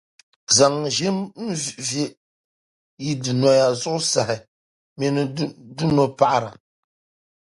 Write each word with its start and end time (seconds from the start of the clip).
zaŋ 0.55 0.75
ʒim 0.95 1.17
ve 1.87 2.03
yi 3.03 3.11
dunoya 3.23 3.67
zuɣusahi 3.81 4.35
mini 4.97 5.23
dunopaɣira. 5.75 6.51